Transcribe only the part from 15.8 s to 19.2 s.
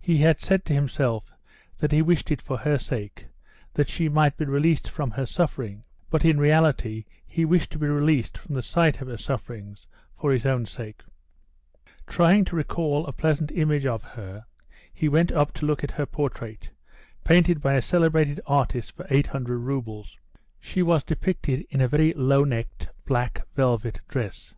at her portrait, painted by a celebrated artist for